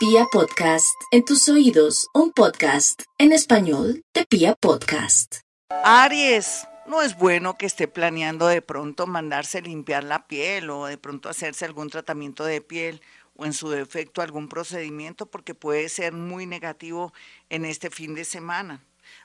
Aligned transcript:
Pia 0.00 0.24
Podcast, 0.32 0.98
en 1.10 1.26
tus 1.26 1.46
oídos, 1.50 2.08
un 2.14 2.32
podcast 2.32 3.02
en 3.18 3.32
español 3.32 4.02
de 4.14 4.24
Pia 4.24 4.54
Podcast. 4.54 5.40
Aries, 5.84 6.66
no 6.86 7.02
es 7.02 7.18
bueno 7.18 7.58
que 7.58 7.66
esté 7.66 7.86
planeando 7.86 8.46
de 8.46 8.62
pronto 8.62 9.06
mandarse 9.06 9.60
limpiar 9.60 10.04
la 10.04 10.26
piel 10.26 10.70
o 10.70 10.86
de 10.86 10.96
pronto 10.96 11.28
hacerse 11.28 11.66
algún 11.66 11.90
tratamiento 11.90 12.46
de 12.46 12.62
piel 12.62 13.02
o 13.36 13.44
en 13.44 13.52
su 13.52 13.68
defecto 13.68 14.22
algún 14.22 14.48
procedimiento 14.48 15.26
porque 15.26 15.54
puede 15.54 15.90
ser 15.90 16.14
muy 16.14 16.46
negativo 16.46 17.12
en 17.50 17.66
este 17.66 17.90
fin 17.90 18.14
de 18.14 18.24
semana. 18.24 18.82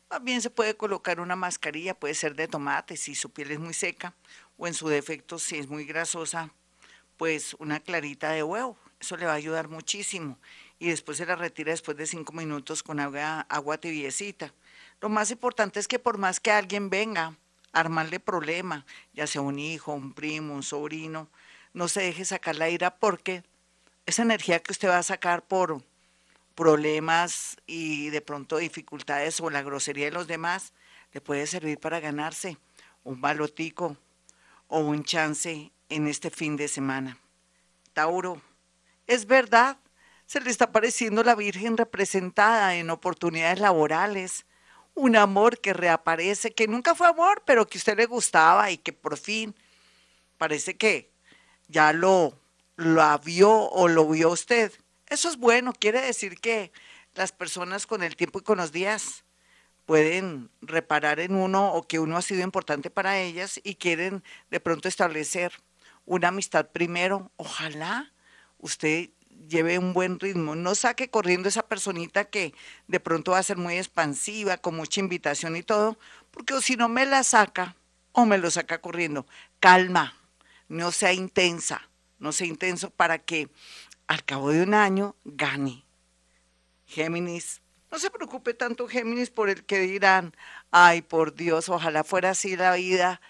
Más 0.10 0.21
bien 0.26 0.42
se 0.42 0.50
puede 0.50 0.76
colocar 0.76 1.21
una 1.21 1.38
mascarilla, 1.38 1.98
puede 1.98 2.16
ser 2.16 2.36
de 2.36 2.50
tomate 2.50 2.98
si 2.98 3.16
su 3.16 3.30
piel 3.30 3.52
es 3.52 3.60
muy 3.60 3.73
seca 3.73 4.14
o 4.57 4.68
en 4.68 4.73
su 4.73 4.89
defecto 4.89 5.39
si 5.39 5.55
es 5.55 5.70
muy 5.70 5.86
grasosa, 5.86 6.52
pues 7.16 7.55
una 7.60 7.80
clarita 7.80 8.32
de 8.32 8.44
huevo. 8.44 8.78
Eso 9.00 9.18
le 9.18 9.26
va 9.26 9.34
a 9.34 9.36
ayudar 9.36 9.68
muchísimo 9.68 10.38
y 10.86 10.90
después 10.90 11.18
se 11.18 11.26
la 11.26 11.36
retira 11.36 11.72
después 11.72 11.98
de 11.98 12.05
cinco 12.05 12.32
minutos 12.32 12.84
con 12.84 13.00
agua, 13.00 13.41
agua 13.50 13.80
tibiecita. 13.80 14.54
Lo 15.02 15.09
más 15.09 15.32
importante 15.32 15.80
es 15.80 15.88
que 15.88 15.98
por 15.98 16.20
más 16.20 16.40
que 16.40 16.52
alguien 16.52 16.92
venga 16.92 17.36
a 17.73 17.80
armarle 17.80 18.20
problema, 18.20 18.86
ya 19.12 19.26
sea 19.26 19.42
un 19.42 19.58
hijo, 19.58 19.94
un 19.94 20.14
primo, 20.14 20.54
un 20.54 20.62
sobrino, 20.62 21.28
no 21.73 21.88
se 21.88 22.02
deje 22.02 22.23
sacar 22.23 22.58
la 22.58 22.70
ira 22.70 22.98
porque 22.98 23.44
esa 24.06 24.22
energía 24.22 24.62
que 24.62 24.73
usted 24.73 24.90
va 24.90 25.00
a 25.00 25.04
sacar 25.04 25.42
por 25.48 25.82
problemas 26.54 27.58
y 27.66 28.12
de 28.12 28.22
pronto 28.22 28.58
dificultades 28.58 29.40
o 29.40 29.50
la 29.50 29.64
grosería 29.64 30.06
de 30.06 30.12
los 30.12 30.28
demás, 30.28 30.72
le 31.14 31.20
puede 31.20 31.48
servir 31.48 31.80
para 31.80 32.00
ganarse 32.00 32.59
un 33.04 33.22
balotico 33.22 33.98
o 34.67 34.81
un 34.81 35.04
chance 35.04 35.72
en 35.90 36.08
este 36.08 36.30
fin 36.30 36.58
de 36.58 36.67
semana. 36.67 37.17
Tauro, 37.94 38.40
es 39.08 39.26
verdad 39.26 39.80
se 40.26 40.42
le 40.42 40.50
está 40.50 40.66
apareciendo 40.66 41.24
la 41.24 41.36
Virgen 41.36 41.78
representada 41.78 42.76
en 42.76 42.90
oportunidades 42.90 43.60
laborales, 43.60 44.45
un 44.95 45.16
amor 45.16 45.59
que 45.59 45.73
reaparece, 45.73 46.54
que 46.54 46.67
nunca 46.67 46.95
fue 46.95 47.08
amor, 47.08 47.44
pero 47.45 47.67
que 47.67 47.78
a 47.78 47.80
usted 47.80 47.98
le 47.98 48.06
gustaba 48.06 48.72
y 48.72 48.78
que 48.78 48.94
por 48.94 49.17
fin 49.17 49.56
parece 50.38 50.78
que 50.78 51.12
ya 51.67 51.94
lo, 51.94 52.40
lo 52.76 53.20
vio 53.20 53.52
o 53.52 53.88
lo 53.88 54.08
vio 54.08 54.30
usted. 54.30 54.72
Eso 55.08 55.30
es 55.30 55.38
bueno, 55.38 55.73
quiere 55.73 56.02
decir 56.02 56.39
que 56.39 56.72
las 57.14 57.32
personas 57.32 57.86
con 57.86 58.04
el 58.04 58.16
tiempo 58.16 58.39
y 58.39 58.44
con 58.44 58.58
los 58.58 58.72
días 58.72 59.23
pueden 59.86 60.50
reparar 60.62 61.20
en 61.20 61.36
uno 61.36 61.73
o 61.73 61.88
que 61.88 62.00
uno 62.00 62.17
ha 62.17 62.22
sido 62.22 62.42
importante 62.42 62.89
para 62.89 63.20
ellas 63.20 63.60
y 63.64 63.76
quieren 63.76 64.23
de 64.50 64.60
pronto 64.60 64.88
establecer 64.88 65.54
una 66.06 66.30
amistad 66.30 66.67
primero. 66.72 67.32
Ojalá 67.38 68.12
usted 68.58 69.10
lleve 69.48 69.78
un 69.80 69.94
buen 69.94 70.20
ritmo, 70.20 70.56
no 70.56 70.76
saque 70.76 71.10
corriendo 71.10 71.50
esa 71.50 71.68
personita 71.68 72.26
que 72.26 72.54
de 72.88 73.00
pronto 73.00 73.32
va 73.32 73.40
a 73.40 73.44
ser 73.44 73.58
muy 73.58 73.78
expansiva, 73.78 74.58
con 74.58 74.76
mucha 74.76 75.00
invitación 75.00 75.56
y 75.56 75.64
todo, 75.64 75.98
porque 76.32 76.62
si 76.62 76.76
no 76.76 76.90
me 76.90 77.06
la 77.06 77.24
saca 77.24 77.76
o 78.12 78.26
me 78.26 78.38
lo 78.38 78.50
saca 78.52 78.80
corriendo, 78.82 79.26
calma, 79.60 80.16
no 80.68 80.92
sea 80.92 81.14
intensa, 81.14 81.90
no 82.20 82.32
sea 82.32 82.48
intenso 82.48 82.90
para 82.90 83.20
que 83.20 83.50
al 84.08 84.23
cabo 84.23 84.52
de 84.52 84.64
un 84.64 84.73
año 84.73 85.16
gane. 85.23 85.84
Géminis, 86.88 87.62
no 87.92 88.00
se 88.00 88.12
preocupe 88.12 88.54
tanto 88.54 88.88
Géminis 88.88 89.30
por 89.30 89.50
el 89.50 89.66
que 89.66 89.80
dirán, 89.80 90.36
ay 90.72 91.02
por 91.02 91.36
Dios, 91.36 91.70
ojalá 91.70 92.04
fuera 92.04 92.32
así 92.32 92.56
la 92.56 92.76
vida 92.76 93.22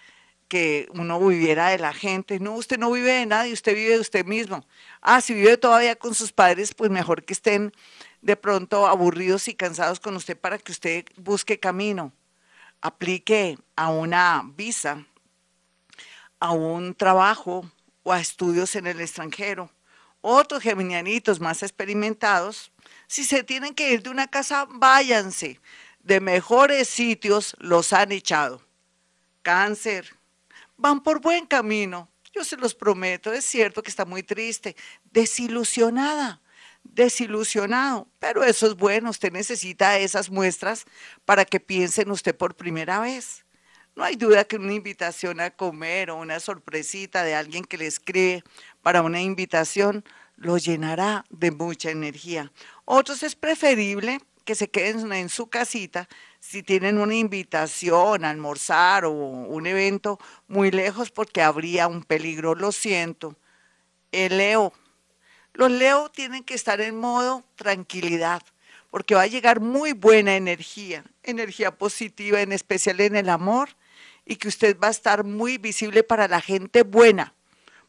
que 0.48 0.88
uno 0.92 1.18
viviera 1.20 1.68
de 1.68 1.78
la 1.78 1.92
gente. 1.92 2.38
No, 2.40 2.54
usted 2.54 2.78
no 2.78 2.90
vive 2.90 3.12
de 3.12 3.26
nadie, 3.26 3.52
usted 3.52 3.74
vive 3.74 3.94
de 3.94 4.00
usted 4.00 4.24
mismo. 4.24 4.64
Ah, 5.00 5.20
si 5.20 5.34
vive 5.34 5.56
todavía 5.56 5.96
con 5.96 6.14
sus 6.14 6.32
padres, 6.32 6.74
pues 6.74 6.90
mejor 6.90 7.24
que 7.24 7.32
estén 7.32 7.72
de 8.22 8.36
pronto 8.36 8.86
aburridos 8.86 9.48
y 9.48 9.54
cansados 9.54 10.00
con 10.00 10.16
usted 10.16 10.36
para 10.36 10.58
que 10.58 10.72
usted 10.72 11.04
busque 11.16 11.58
camino. 11.58 12.12
Aplique 12.80 13.58
a 13.74 13.90
una 13.90 14.42
visa, 14.56 15.04
a 16.40 16.52
un 16.52 16.94
trabajo 16.94 17.70
o 18.02 18.12
a 18.12 18.20
estudios 18.20 18.76
en 18.76 18.86
el 18.86 19.00
extranjero. 19.00 19.70
Otros 20.20 20.62
geminianitos 20.62 21.40
más 21.40 21.62
experimentados, 21.62 22.72
si 23.06 23.24
se 23.24 23.44
tienen 23.44 23.74
que 23.74 23.92
ir 23.92 24.02
de 24.02 24.10
una 24.10 24.26
casa, 24.26 24.66
váyanse. 24.68 25.60
De 26.00 26.20
mejores 26.20 26.88
sitios 26.88 27.56
los 27.58 27.92
han 27.92 28.12
echado. 28.12 28.62
Cáncer, 29.42 30.16
van 30.76 31.02
por 31.02 31.20
buen 31.20 31.46
camino. 31.46 32.10
Yo 32.32 32.44
se 32.44 32.56
los 32.56 32.74
prometo, 32.74 33.32
es 33.32 33.44
cierto 33.44 33.82
que 33.82 33.90
está 33.90 34.04
muy 34.04 34.22
triste, 34.22 34.76
desilusionada, 35.10 36.42
desilusionado, 36.84 38.08
pero 38.18 38.44
eso 38.44 38.66
es 38.66 38.74
bueno, 38.74 39.10
usted 39.10 39.32
necesita 39.32 39.98
esas 39.98 40.30
muestras 40.30 40.84
para 41.24 41.44
que 41.44 41.60
piense 41.60 42.02
en 42.02 42.10
usted 42.10 42.36
por 42.36 42.54
primera 42.54 43.00
vez. 43.00 43.46
No 43.94 44.04
hay 44.04 44.16
duda 44.16 44.44
que 44.44 44.56
una 44.56 44.74
invitación 44.74 45.40
a 45.40 45.50
comer 45.50 46.10
o 46.10 46.16
una 46.16 46.38
sorpresita 46.38 47.24
de 47.24 47.34
alguien 47.34 47.64
que 47.64 47.78
le 47.78 47.86
escribe 47.86 48.44
para 48.82 49.00
una 49.00 49.22
invitación 49.22 50.04
lo 50.36 50.58
llenará 50.58 51.24
de 51.30 51.50
mucha 51.50 51.90
energía. 51.90 52.52
Otros 52.84 53.22
es 53.22 53.34
preferible 53.34 54.20
que 54.44 54.54
se 54.54 54.68
queden 54.68 55.10
en 55.12 55.30
su 55.30 55.48
casita 55.48 56.08
si 56.48 56.62
tienen 56.62 56.98
una 56.98 57.14
invitación 57.14 58.24
a 58.24 58.30
almorzar 58.30 59.04
o 59.04 59.10
un 59.10 59.66
evento 59.66 60.20
muy 60.46 60.70
lejos 60.70 61.10
porque 61.10 61.42
habría 61.42 61.88
un 61.88 62.04
peligro, 62.04 62.54
lo 62.54 62.70
siento. 62.70 63.34
El 64.12 64.38
Leo, 64.38 64.72
los 65.54 65.72
Leo 65.72 66.08
tienen 66.10 66.44
que 66.44 66.54
estar 66.54 66.80
en 66.80 67.00
modo 67.00 67.42
tranquilidad 67.56 68.42
porque 68.90 69.16
va 69.16 69.22
a 69.22 69.26
llegar 69.26 69.58
muy 69.60 69.92
buena 69.92 70.36
energía, 70.36 71.04
energía 71.24 71.76
positiva, 71.76 72.40
en 72.40 72.52
especial 72.52 73.00
en 73.00 73.16
el 73.16 73.28
amor, 73.28 73.70
y 74.24 74.36
que 74.36 74.48
usted 74.48 74.78
va 74.78 74.88
a 74.88 74.92
estar 74.92 75.24
muy 75.24 75.58
visible 75.58 76.04
para 76.04 76.28
la 76.28 76.40
gente 76.40 76.82
buena, 76.82 77.34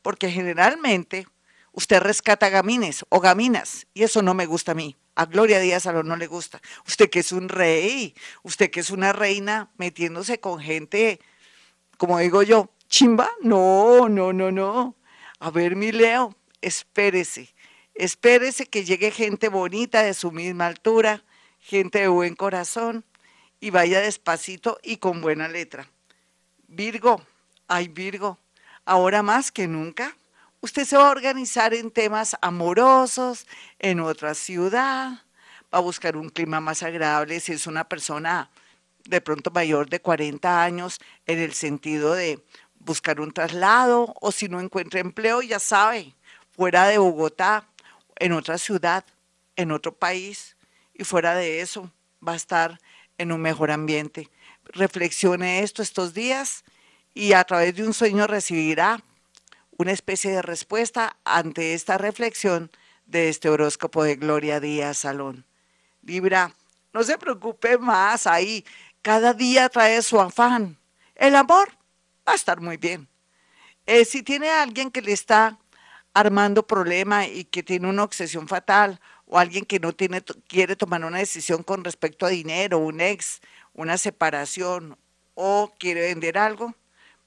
porque 0.02 0.32
generalmente 0.32 1.28
usted 1.72 2.02
rescata 2.02 2.50
gamines 2.50 3.06
o 3.10 3.20
gaminas, 3.20 3.86
y 3.94 4.04
eso 4.04 4.22
no 4.22 4.34
me 4.34 4.48
gusta 4.48 4.74
a 4.74 4.76
mí. 4.76 4.98
A 5.18 5.26
Gloria 5.26 5.60
Díaz 5.60 5.82
Salón 5.82 6.08
no 6.08 6.16
le 6.16 6.28
gusta. 6.28 6.62
Usted 6.86 7.10
que 7.10 7.22
es 7.22 7.32
un 7.32 7.50
rey, 7.50 8.14
usted 8.44 8.70
que 8.70 8.82
es 8.82 8.92
una 8.92 9.14
reina 9.14 9.72
metiéndose 9.76 10.40
con 10.40 10.60
gente, 10.60 11.20
como 11.98 12.20
digo 12.20 12.44
yo, 12.44 12.70
chimba. 12.88 13.28
No, 13.42 14.10
no, 14.10 14.32
no, 14.32 14.52
no. 14.52 14.96
A 15.40 15.50
ver, 15.50 15.76
mi 15.76 15.92
Leo, 15.92 16.36
espérese. 16.62 17.56
Espérese 17.96 18.68
que 18.68 18.86
llegue 18.86 19.10
gente 19.10 19.50
bonita 19.50 20.04
de 20.04 20.14
su 20.14 20.32
misma 20.32 20.68
altura, 20.68 21.24
gente 21.60 21.98
de 21.98 22.10
buen 22.10 22.36
corazón, 22.36 23.04
y 23.60 23.72
vaya 23.72 24.02
despacito 24.02 24.78
y 24.84 24.98
con 24.98 25.22
buena 25.22 25.48
letra. 25.48 25.90
Virgo, 26.68 27.26
ay 27.68 27.88
Virgo, 27.88 28.38
ahora 28.86 29.24
más 29.24 29.52
que 29.52 29.68
nunca 29.68 30.16
usted 30.62 30.86
se 30.86 30.98
va 30.98 31.08
a 31.08 31.12
organizar 31.12 31.74
en 31.74 31.92
temas 31.92 32.36
amorosos, 32.42 33.46
en 33.80 34.00
otra 34.00 34.34
ciudad, 34.34 35.24
va 35.74 35.78
a 35.78 35.80
buscar 35.80 36.18
un 36.18 36.30
clima 36.30 36.60
más 36.60 36.84
agradable 36.84 37.40
si 37.40 37.54
es 37.54 37.68
una 37.68 37.88
persona 37.88 38.50
de 39.06 39.22
pronto 39.22 39.52
mayor 39.52 39.90
de 39.90 40.02
40 40.02 40.64
años, 40.64 41.00
en 41.26 41.40
el 41.40 41.54
sentido 41.54 42.14
de 42.14 42.44
buscar 42.80 43.22
un 43.22 43.32
traslado 43.32 44.14
o 44.22 44.32
si 44.32 44.50
no 44.50 44.60
encuentra 44.60 45.00
empleo, 45.00 45.42
ya 45.42 45.60
sabe, 45.60 46.14
fuera 46.56 46.88
de 46.88 46.98
Bogotá, 46.98 47.68
en 48.20 48.34
otra 48.34 48.58
ciudad, 48.58 49.06
en 49.56 49.72
otro 49.72 49.94
país 49.94 50.56
y 50.94 51.04
fuera 51.04 51.36
de 51.36 51.62
eso 51.62 51.92
va 52.26 52.34
a 52.34 52.38
estar 52.38 52.80
en 53.18 53.32
un 53.32 53.42
mejor 53.42 53.72
ambiente. 53.72 54.30
Reflexione 54.66 55.62
esto 55.62 55.82
estos 55.82 56.14
días 56.14 56.64
y 57.14 57.34
a 57.34 57.44
través 57.44 57.76
de 57.76 57.86
un 57.86 57.94
sueño 57.94 58.28
recibirá 58.28 59.04
una 59.78 59.92
especie 59.92 60.32
de 60.32 60.42
respuesta 60.42 61.18
ante 61.24 61.74
esta 61.74 61.98
reflexión 61.98 62.72
de 63.06 63.30
este 63.30 63.50
horóscopo 63.50 64.04
de 64.04 64.16
Gloria 64.16 64.60
Díaz 64.60 64.98
Salón. 64.98 65.46
Libra, 66.02 66.54
no 66.94 67.04
se 67.04 67.18
preocupe 67.18 67.78
más 67.78 68.28
ahí, 68.28 68.66
cada 69.02 69.34
día 69.34 69.70
trae 69.70 70.02
su 70.02 70.20
afán. 70.20 70.78
El 71.16 71.36
amor 71.36 71.70
va 72.28 72.34
a 72.34 72.36
estar 72.36 72.60
muy 72.60 72.78
bien. 72.78 73.08
Eh, 73.86 74.04
si 74.04 74.24
tiene 74.24 74.50
alguien 74.50 74.92
que 74.92 75.02
le 75.02 75.14
está 75.14 75.58
armando 76.14 76.66
problema 76.66 77.28
y 77.28 77.46
que 77.46 77.62
tiene 77.62 77.88
una 77.88 78.04
obsesión 78.04 78.48
fatal 78.48 79.00
o 79.26 79.38
alguien 79.38 79.64
que 79.64 79.80
no 79.80 79.94
tiene, 79.94 80.24
quiere 80.48 80.76
tomar 80.76 81.06
una 81.06 81.20
decisión 81.20 81.62
con 81.62 81.84
respecto 81.84 82.26
a 82.26 82.30
dinero, 82.30 82.80
un 82.80 83.00
ex, 83.00 83.42
una 83.74 83.98
separación 83.98 84.98
o 85.36 85.72
quiere 85.78 86.02
vender 86.02 86.38
algo, 86.38 86.74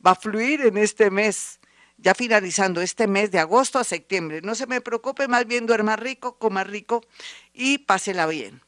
va 0.04 0.12
a 0.12 0.16
fluir 0.16 0.62
en 0.62 0.76
este 0.76 1.10
mes 1.10 1.59
ya 2.02 2.14
finalizando 2.14 2.80
este 2.80 3.06
mes 3.06 3.30
de 3.30 3.38
agosto 3.38 3.78
a 3.78 3.84
septiembre. 3.84 4.40
No 4.42 4.54
se 4.54 4.66
me 4.66 4.80
preocupe, 4.80 5.28
más 5.28 5.46
bien 5.46 5.66
duerma 5.66 5.96
rico, 5.96 6.38
coma 6.38 6.64
rico 6.64 7.04
y 7.52 7.78
pásela 7.78 8.26
bien. 8.26 8.62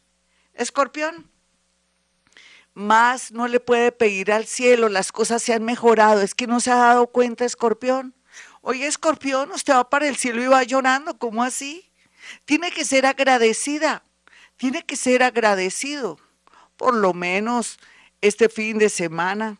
Escorpión, 0.54 1.30
más 2.74 3.32
no 3.32 3.48
le 3.48 3.60
puede 3.60 3.92
pedir 3.92 4.32
al 4.32 4.46
cielo, 4.46 4.88
las 4.88 5.12
cosas 5.12 5.42
se 5.42 5.52
han 5.52 5.64
mejorado, 5.64 6.20
es 6.22 6.34
que 6.34 6.46
no 6.46 6.60
se 6.60 6.70
ha 6.70 6.76
dado 6.76 7.06
cuenta, 7.06 7.44
Escorpión. 7.44 8.14
Oye, 8.60 8.86
Escorpión, 8.86 9.50
usted 9.52 9.74
va 9.74 9.90
para 9.90 10.08
el 10.08 10.16
cielo 10.16 10.42
y 10.42 10.46
va 10.46 10.62
llorando, 10.62 11.18
¿cómo 11.18 11.42
así? 11.42 11.90
Tiene 12.44 12.70
que 12.70 12.84
ser 12.84 13.06
agradecida, 13.06 14.04
tiene 14.56 14.84
que 14.84 14.96
ser 14.96 15.22
agradecido. 15.22 16.18
Por 16.76 16.94
lo 16.94 17.12
menos 17.12 17.78
este 18.20 18.48
fin 18.48 18.78
de 18.78 18.88
semana, 18.88 19.58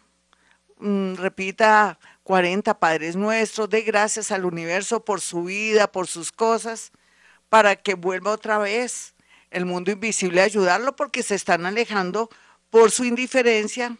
mm, 0.83 1.15
repita 1.15 1.99
40 2.25 2.79
Padres 2.79 3.17
Nuestros, 3.17 3.71
de 3.71 3.83
gracias 3.83 4.31
al 4.31 4.45
universo 4.45 5.05
por 5.05 5.21
su 5.21 5.45
vida, 5.45 5.91
por 5.91 6.07
sus 6.07 6.33
cosas, 6.33 6.93
para 7.49 7.77
que 7.77 7.95
vuelva 7.95 8.33
otra 8.33 8.59
vez 8.59 9.15
el 9.51 9.67
mundo 9.67 9.91
invisible 9.91 10.41
a 10.41 10.45
ayudarlo 10.45 10.97
porque 10.97 11.23
se 11.23 11.35
están 11.35 11.67
alejando 11.67 12.31
por 12.71 12.91
su 12.91 13.05
indiferencia 13.05 13.97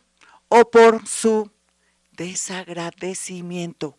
o 0.49 0.71
por 0.71 1.07
su 1.07 1.51
desagradecimiento. 2.13 3.97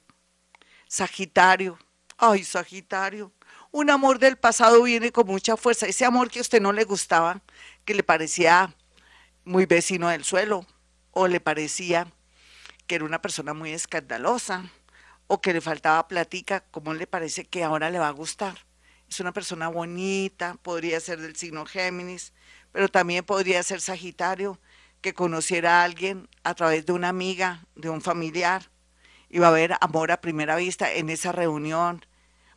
Sagitario, 0.88 1.78
ay 2.18 2.44
Sagitario, 2.44 3.32
un 3.72 3.90
amor 3.90 4.20
del 4.20 4.38
pasado 4.38 4.84
viene 4.84 5.12
con 5.12 5.28
mucha 5.28 5.58
fuerza, 5.58 5.88
ese 5.88 6.06
amor 6.06 6.30
que 6.30 6.40
a 6.40 6.44
usted 6.44 6.62
no 6.62 6.72
le 6.74 6.84
gustaba, 6.84 7.42
que 7.86 7.96
le 7.96 8.04
parecía 8.04 8.76
muy 9.46 9.66
vecino 9.66 10.10
del 10.10 10.24
suelo, 10.24 10.66
o 11.12 11.28
le 11.28 11.40
parecía 11.40 12.12
que 12.88 12.96
era 12.96 13.06
una 13.06 13.22
persona 13.22 13.54
muy 13.54 13.72
escandalosa, 13.72 14.70
o 15.28 15.42
que 15.42 15.54
le 15.54 15.62
faltaba 15.62 16.08
platica, 16.08 16.62
¿cómo 16.72 16.94
le 16.94 17.08
parece 17.08 17.46
que 17.46 17.64
ahora 17.64 17.90
le 17.90 18.00
va 18.00 18.08
a 18.08 18.12
gustar? 18.12 18.58
Es 19.10 19.20
una 19.20 19.32
persona 19.32 19.68
bonita, 19.68 20.58
podría 20.62 21.00
ser 21.00 21.20
del 21.22 21.36
signo 21.36 21.66
Géminis, 21.66 22.34
pero 22.72 22.90
también 22.90 23.24
podría 23.24 23.64
ser 23.64 23.82
Sagitario, 23.82 24.60
que 25.02 25.14
conociera 25.14 25.82
a 25.82 25.84
alguien 25.84 26.30
a 26.44 26.54
través 26.56 26.86
de 26.86 26.94
una 26.94 27.10
amiga, 27.10 27.66
de 27.76 27.90
un 27.90 28.02
familiar, 28.02 28.70
y 29.30 29.40
va 29.40 29.48
a 29.48 29.50
haber 29.50 29.76
amor 29.82 30.12
a 30.12 30.22
primera 30.22 30.56
vista 30.56 30.92
en 30.94 31.10
esa 31.10 31.32
reunión. 31.32 32.06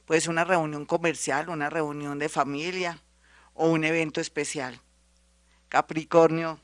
Puede 0.04 0.20
ser 0.20 0.30
una 0.30 0.44
reunión 0.44 0.86
comercial, 0.86 1.48
una 1.48 1.70
reunión 1.70 2.18
de 2.18 2.28
familia 2.28 3.02
o 3.54 3.68
un 3.68 3.84
evento 3.84 4.20
especial. 4.20 4.80
Capricornio, 5.68 6.60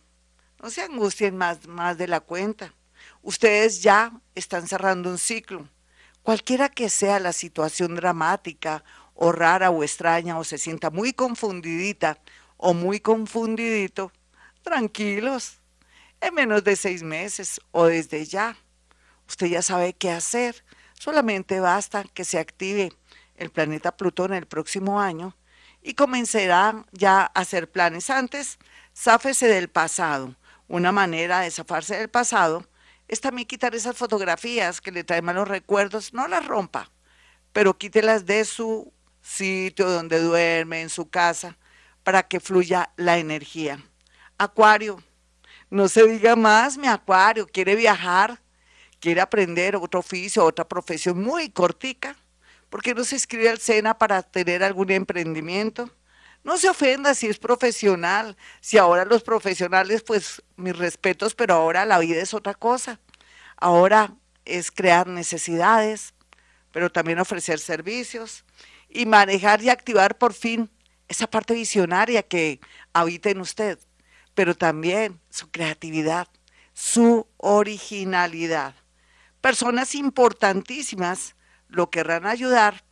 no 0.62 0.70
se 0.70 0.82
angustien 0.82 1.36
más, 1.36 1.66
más 1.66 1.98
de 1.98 2.06
la 2.08 2.20
cuenta. 2.20 2.72
Ustedes 3.22 3.82
ya 3.82 4.12
están 4.34 4.66
cerrando 4.66 5.10
un 5.10 5.18
ciclo. 5.18 5.68
Cualquiera 6.22 6.68
que 6.68 6.88
sea 6.88 7.18
la 7.18 7.32
situación 7.32 7.94
dramática 7.94 8.84
o 9.14 9.32
rara 9.32 9.70
o 9.70 9.82
extraña 9.82 10.38
o 10.38 10.44
se 10.44 10.58
sienta 10.58 10.90
muy 10.90 11.12
confundidita 11.12 12.18
o 12.56 12.74
muy 12.74 13.00
confundidito, 13.00 14.12
tranquilos, 14.62 15.58
en 16.20 16.34
menos 16.34 16.62
de 16.62 16.76
seis 16.76 17.02
meses 17.02 17.60
o 17.72 17.86
desde 17.86 18.24
ya. 18.24 18.56
Usted 19.28 19.46
ya 19.46 19.62
sabe 19.62 19.94
qué 19.94 20.10
hacer. 20.10 20.64
Solamente 20.94 21.58
basta 21.58 22.04
que 22.04 22.24
se 22.24 22.38
active 22.38 22.92
el 23.36 23.50
planeta 23.50 23.96
Plutón 23.96 24.32
el 24.32 24.46
próximo 24.46 25.00
año 25.00 25.36
y 25.82 25.94
comenzará 25.94 26.86
ya 26.92 27.22
a 27.22 27.26
hacer 27.40 27.70
planes. 27.70 28.10
Antes, 28.10 28.58
záfese 28.94 29.48
del 29.48 29.68
pasado. 29.68 30.36
Una 30.68 30.92
manera 30.92 31.40
de 31.40 31.50
zafarse 31.50 31.96
del 31.96 32.08
pasado 32.08 32.64
es 33.12 33.20
también 33.20 33.46
quitar 33.46 33.74
esas 33.74 33.94
fotografías 33.94 34.80
que 34.80 34.90
le 34.90 35.04
traen 35.04 35.26
malos 35.26 35.46
recuerdos. 35.46 36.14
No 36.14 36.26
las 36.28 36.46
rompa, 36.46 36.90
pero 37.52 37.76
quítelas 37.76 38.24
de 38.24 38.42
su 38.46 38.90
sitio 39.20 39.90
donde 39.90 40.18
duerme, 40.18 40.80
en 40.80 40.88
su 40.88 41.10
casa, 41.10 41.58
para 42.04 42.22
que 42.22 42.40
fluya 42.40 42.90
la 42.96 43.18
energía. 43.18 43.84
Acuario, 44.38 45.04
no 45.68 45.88
se 45.88 46.06
diga 46.06 46.36
más, 46.36 46.78
mi 46.78 46.86
acuario, 46.86 47.46
quiere 47.46 47.76
viajar, 47.76 48.40
quiere 48.98 49.20
aprender 49.20 49.76
otro 49.76 50.00
oficio, 50.00 50.46
otra 50.46 50.66
profesión 50.66 51.22
muy 51.22 51.50
cortica. 51.50 52.16
¿Por 52.70 52.80
qué 52.80 52.94
no 52.94 53.04
se 53.04 53.16
inscribe 53.16 53.50
al 53.50 53.58
SENA 53.58 53.98
para 53.98 54.22
tener 54.22 54.64
algún 54.64 54.90
emprendimiento? 54.90 55.90
No 56.44 56.58
se 56.58 56.68
ofenda 56.68 57.14
si 57.14 57.28
es 57.28 57.38
profesional, 57.38 58.36
si 58.60 58.76
ahora 58.76 59.04
los 59.04 59.22
profesionales, 59.22 60.02
pues 60.02 60.42
mis 60.56 60.76
respetos, 60.76 61.34
pero 61.34 61.54
ahora 61.54 61.86
la 61.86 61.98
vida 61.98 62.20
es 62.20 62.34
otra 62.34 62.54
cosa. 62.54 62.98
Ahora 63.56 64.14
es 64.44 64.72
crear 64.72 65.06
necesidades, 65.06 66.14
pero 66.72 66.90
también 66.90 67.20
ofrecer 67.20 67.60
servicios 67.60 68.44
y 68.88 69.06
manejar 69.06 69.62
y 69.62 69.70
activar 69.70 70.18
por 70.18 70.34
fin 70.34 70.68
esa 71.08 71.28
parte 71.28 71.54
visionaria 71.54 72.22
que 72.22 72.60
habita 72.92 73.30
en 73.30 73.40
usted, 73.40 73.78
pero 74.34 74.56
también 74.56 75.20
su 75.30 75.50
creatividad, 75.50 76.26
su 76.72 77.26
originalidad. 77.36 78.74
Personas 79.40 79.94
importantísimas 79.94 81.36
lo 81.68 81.90
querrán 81.90 82.26
ayudar 82.26 82.82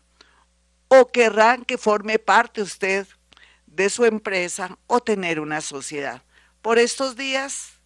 o 0.89 1.07
querrán 1.07 1.65
que 1.65 1.79
forme 1.79 2.19
parte 2.19 2.63
usted 2.63 3.07
de 3.71 3.89
su 3.89 4.05
empresa 4.05 4.79
o 4.87 5.01
tener 5.01 5.41
una 5.41 5.61
sociedad. 5.61 6.23
Por 6.61 6.79
estos 6.79 7.17
días 7.17 7.81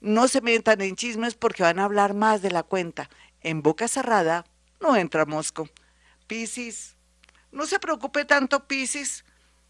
no 0.00 0.28
se 0.28 0.40
metan 0.40 0.80
en 0.80 0.96
chismes 0.96 1.34
porque 1.34 1.62
van 1.62 1.78
a 1.78 1.84
hablar 1.84 2.14
más 2.14 2.42
de 2.42 2.50
la 2.50 2.62
cuenta. 2.62 3.08
En 3.40 3.62
boca 3.62 3.88
cerrada 3.88 4.44
no 4.80 4.96
entra 4.96 5.24
mosco. 5.24 5.68
Piscis, 6.26 6.96
no 7.50 7.66
se 7.66 7.78
preocupe 7.78 8.24
tanto 8.24 8.66
Piscis 8.66 9.24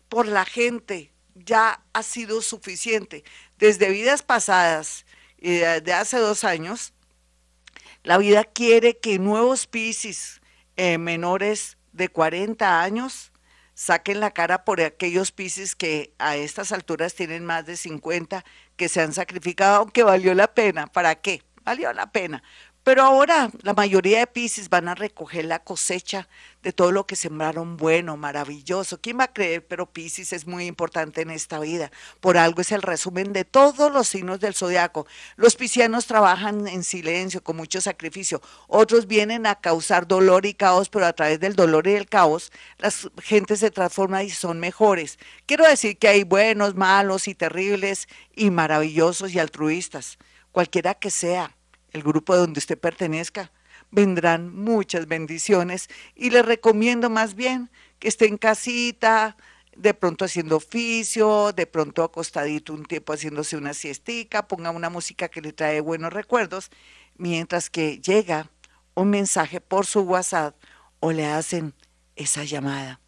por 0.08 0.26
la 0.26 0.44
gente, 0.44 1.12
ya 1.34 1.82
ha 1.92 2.02
sido 2.02 2.42
suficiente. 2.42 3.24
Desde 3.58 3.90
vidas 3.90 4.22
pasadas 4.22 5.06
y 5.38 5.56
de 5.58 5.92
hace 5.92 6.18
dos 6.18 6.44
años, 6.44 6.92
la 8.02 8.18
vida 8.18 8.44
quiere 8.44 8.98
que 8.98 9.18
nuevos 9.18 9.66
Piscis 9.66 10.40
eh, 10.76 10.98
menores 10.98 11.76
de 11.92 12.08
40 12.08 12.82
años 12.82 13.32
saquen 13.78 14.18
la 14.18 14.32
cara 14.32 14.64
por 14.64 14.80
aquellos 14.80 15.30
Piscis 15.30 15.76
que 15.76 16.12
a 16.18 16.34
estas 16.34 16.72
alturas 16.72 17.14
tienen 17.14 17.44
más 17.44 17.64
de 17.64 17.76
50, 17.76 18.44
que 18.76 18.88
se 18.88 19.00
han 19.00 19.12
sacrificado, 19.12 19.76
aunque 19.76 20.02
valió 20.02 20.34
la 20.34 20.52
pena. 20.52 20.88
¿Para 20.88 21.14
qué? 21.14 21.44
Valió 21.62 21.92
la 21.92 22.10
pena. 22.10 22.42
Pero 22.88 23.02
ahora 23.02 23.50
la 23.60 23.74
mayoría 23.74 24.20
de 24.20 24.26
Pisces 24.26 24.70
van 24.70 24.88
a 24.88 24.94
recoger 24.94 25.44
la 25.44 25.58
cosecha 25.58 26.26
de 26.62 26.72
todo 26.72 26.90
lo 26.90 27.06
que 27.06 27.16
sembraron 27.16 27.76
bueno, 27.76 28.16
maravilloso. 28.16 28.98
¿Quién 28.98 29.18
va 29.18 29.24
a 29.24 29.32
creer? 29.34 29.66
Pero 29.66 29.92
Pisces 29.92 30.32
es 30.32 30.46
muy 30.46 30.64
importante 30.64 31.20
en 31.20 31.30
esta 31.30 31.60
vida. 31.60 31.90
Por 32.20 32.38
algo 32.38 32.62
es 32.62 32.72
el 32.72 32.80
resumen 32.80 33.34
de 33.34 33.44
todos 33.44 33.92
los 33.92 34.08
signos 34.08 34.40
del 34.40 34.54
zodiaco. 34.54 35.06
Los 35.36 35.54
piscianos 35.54 36.06
trabajan 36.06 36.66
en 36.66 36.82
silencio, 36.82 37.44
con 37.44 37.58
mucho 37.58 37.82
sacrificio. 37.82 38.40
Otros 38.68 39.06
vienen 39.06 39.44
a 39.44 39.56
causar 39.56 40.08
dolor 40.08 40.46
y 40.46 40.54
caos, 40.54 40.88
pero 40.88 41.04
a 41.04 41.12
través 41.12 41.40
del 41.40 41.56
dolor 41.56 41.86
y 41.88 41.92
del 41.92 42.08
caos, 42.08 42.50
las 42.78 43.10
gentes 43.22 43.60
se 43.60 43.70
transforman 43.70 44.24
y 44.24 44.30
son 44.30 44.60
mejores. 44.60 45.18
Quiero 45.44 45.68
decir 45.68 45.98
que 45.98 46.08
hay 46.08 46.24
buenos, 46.24 46.74
malos 46.74 47.28
y 47.28 47.34
terribles 47.34 48.08
y 48.34 48.50
maravillosos 48.50 49.34
y 49.34 49.38
altruistas, 49.38 50.16
cualquiera 50.52 50.94
que 50.94 51.10
sea 51.10 51.57
el 51.92 52.02
grupo 52.02 52.36
donde 52.36 52.58
usted 52.58 52.78
pertenezca, 52.78 53.50
vendrán 53.90 54.54
muchas 54.54 55.06
bendiciones 55.06 55.88
y 56.14 56.30
le 56.30 56.42
recomiendo 56.42 57.10
más 57.10 57.34
bien 57.34 57.70
que 57.98 58.08
esté 58.08 58.26
en 58.26 58.36
casita, 58.36 59.36
de 59.76 59.94
pronto 59.94 60.24
haciendo 60.24 60.56
oficio, 60.56 61.52
de 61.52 61.66
pronto 61.66 62.02
acostadito 62.02 62.72
un 62.72 62.84
tiempo 62.84 63.12
haciéndose 63.12 63.56
una 63.56 63.74
siestica, 63.74 64.48
ponga 64.48 64.70
una 64.70 64.90
música 64.90 65.28
que 65.28 65.40
le 65.40 65.52
trae 65.52 65.80
buenos 65.80 66.12
recuerdos, 66.12 66.70
mientras 67.16 67.70
que 67.70 68.00
llega 68.00 68.50
un 68.94 69.10
mensaje 69.10 69.60
por 69.60 69.86
su 69.86 70.00
WhatsApp 70.00 70.56
o 71.00 71.12
le 71.12 71.26
hacen 71.26 71.74
esa 72.16 72.42
llamada. 72.42 73.00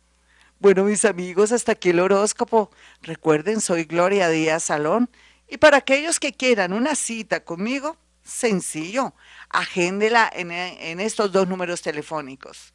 Bueno, 0.60 0.84
mis 0.84 1.04
amigos, 1.04 1.52
hasta 1.52 1.72
aquí 1.72 1.90
el 1.90 2.00
horóscopo. 2.00 2.70
Recuerden, 3.02 3.60
soy 3.60 3.84
Gloria 3.84 4.28
Díaz 4.28 4.64
Salón 4.64 5.10
y 5.48 5.56
para 5.56 5.78
aquellos 5.78 6.20
que 6.20 6.32
quieran 6.32 6.72
una 6.72 6.94
cita 6.94 7.44
conmigo, 7.44 7.96
Sencillo. 8.22 9.14
Agéndela 9.48 10.30
en, 10.32 10.50
en 10.50 11.00
estos 11.00 11.32
dos 11.32 11.48
números 11.48 11.80
telefónicos. 11.82 12.74